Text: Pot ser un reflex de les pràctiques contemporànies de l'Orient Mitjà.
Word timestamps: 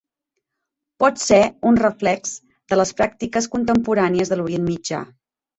Pot 1.03 1.21
ser 1.23 1.39
un 1.71 1.77
reflex 1.83 2.33
de 2.73 2.81
les 2.81 2.95
pràctiques 3.03 3.51
contemporànies 3.57 4.33
de 4.35 4.41
l'Orient 4.41 4.69
Mitjà. 4.73 5.05